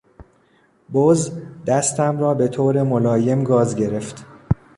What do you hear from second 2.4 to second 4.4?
طور ملایم گاز گرفت.